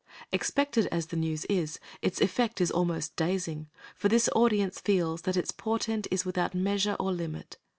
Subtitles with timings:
[0.31, 5.37] Expected as the news is, its effect is almost dazing, for this audience feels that
[5.37, 7.57] its portent is without measure or limit.